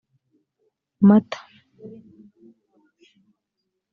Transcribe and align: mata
mata 1.07 1.39